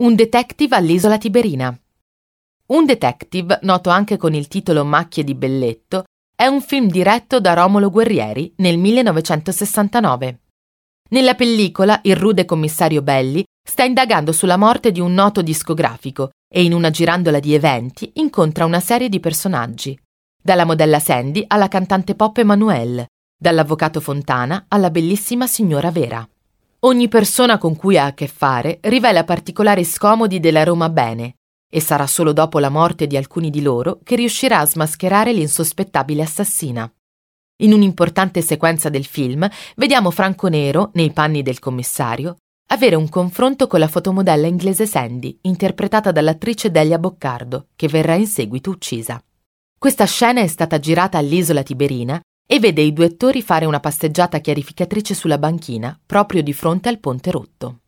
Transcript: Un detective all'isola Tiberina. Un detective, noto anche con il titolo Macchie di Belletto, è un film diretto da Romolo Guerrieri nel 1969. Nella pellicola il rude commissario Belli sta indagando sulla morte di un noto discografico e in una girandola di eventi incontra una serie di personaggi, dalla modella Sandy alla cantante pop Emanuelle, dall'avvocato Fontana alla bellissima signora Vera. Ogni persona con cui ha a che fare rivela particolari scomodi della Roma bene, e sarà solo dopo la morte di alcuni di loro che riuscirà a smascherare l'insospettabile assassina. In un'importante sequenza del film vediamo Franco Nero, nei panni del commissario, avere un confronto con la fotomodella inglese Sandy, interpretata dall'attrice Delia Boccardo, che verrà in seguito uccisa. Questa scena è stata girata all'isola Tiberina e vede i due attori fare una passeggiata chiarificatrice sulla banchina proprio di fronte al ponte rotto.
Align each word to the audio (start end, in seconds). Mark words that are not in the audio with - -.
Un 0.00 0.14
detective 0.14 0.76
all'isola 0.76 1.18
Tiberina. 1.18 1.76
Un 2.66 2.84
detective, 2.84 3.58
noto 3.62 3.90
anche 3.90 4.16
con 4.16 4.32
il 4.32 4.46
titolo 4.46 4.84
Macchie 4.84 5.24
di 5.24 5.34
Belletto, 5.34 6.04
è 6.36 6.46
un 6.46 6.60
film 6.60 6.86
diretto 6.86 7.40
da 7.40 7.54
Romolo 7.54 7.90
Guerrieri 7.90 8.52
nel 8.58 8.78
1969. 8.78 10.40
Nella 11.10 11.34
pellicola 11.34 11.98
il 12.04 12.14
rude 12.14 12.44
commissario 12.44 13.02
Belli 13.02 13.42
sta 13.68 13.82
indagando 13.82 14.30
sulla 14.30 14.56
morte 14.56 14.92
di 14.92 15.00
un 15.00 15.14
noto 15.14 15.42
discografico 15.42 16.30
e 16.48 16.62
in 16.62 16.74
una 16.74 16.90
girandola 16.90 17.40
di 17.40 17.54
eventi 17.54 18.12
incontra 18.14 18.66
una 18.66 18.78
serie 18.78 19.08
di 19.08 19.18
personaggi, 19.18 19.98
dalla 20.40 20.64
modella 20.64 21.00
Sandy 21.00 21.42
alla 21.44 21.66
cantante 21.66 22.14
pop 22.14 22.38
Emanuelle, 22.38 23.08
dall'avvocato 23.36 23.98
Fontana 23.98 24.66
alla 24.68 24.90
bellissima 24.90 25.48
signora 25.48 25.90
Vera. 25.90 26.24
Ogni 26.82 27.08
persona 27.08 27.58
con 27.58 27.74
cui 27.74 27.98
ha 27.98 28.04
a 28.04 28.14
che 28.14 28.28
fare 28.28 28.78
rivela 28.82 29.24
particolari 29.24 29.82
scomodi 29.82 30.38
della 30.38 30.62
Roma 30.62 30.88
bene, 30.88 31.38
e 31.68 31.80
sarà 31.80 32.06
solo 32.06 32.32
dopo 32.32 32.60
la 32.60 32.68
morte 32.68 33.08
di 33.08 33.16
alcuni 33.16 33.50
di 33.50 33.62
loro 33.62 33.98
che 34.04 34.14
riuscirà 34.14 34.60
a 34.60 34.66
smascherare 34.66 35.32
l'insospettabile 35.32 36.22
assassina. 36.22 36.88
In 37.62 37.72
un'importante 37.72 38.42
sequenza 38.42 38.90
del 38.90 39.04
film 39.04 39.48
vediamo 39.74 40.12
Franco 40.12 40.46
Nero, 40.46 40.90
nei 40.94 41.10
panni 41.10 41.42
del 41.42 41.58
commissario, 41.58 42.36
avere 42.68 42.94
un 42.94 43.08
confronto 43.08 43.66
con 43.66 43.80
la 43.80 43.88
fotomodella 43.88 44.46
inglese 44.46 44.86
Sandy, 44.86 45.36
interpretata 45.42 46.12
dall'attrice 46.12 46.70
Delia 46.70 47.00
Boccardo, 47.00 47.70
che 47.74 47.88
verrà 47.88 48.14
in 48.14 48.28
seguito 48.28 48.70
uccisa. 48.70 49.20
Questa 49.76 50.04
scena 50.04 50.42
è 50.42 50.46
stata 50.46 50.78
girata 50.78 51.18
all'isola 51.18 51.64
Tiberina 51.64 52.20
e 52.50 52.58
vede 52.60 52.80
i 52.80 52.94
due 52.94 53.04
attori 53.04 53.42
fare 53.42 53.66
una 53.66 53.78
passeggiata 53.78 54.38
chiarificatrice 54.38 55.12
sulla 55.12 55.36
banchina 55.36 56.00
proprio 56.06 56.42
di 56.42 56.54
fronte 56.54 56.88
al 56.88 56.98
ponte 56.98 57.30
rotto. 57.30 57.80